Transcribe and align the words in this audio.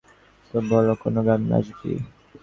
তো, 0.49 0.57
বল 0.69 0.87
কোন 1.01 1.15
গানে 1.27 1.45
নাচবি? 1.51 1.91